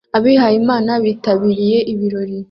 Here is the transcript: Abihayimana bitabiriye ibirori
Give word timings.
Abihayimana 0.17 0.91
bitabiriye 1.03 1.77
ibirori 1.93 2.37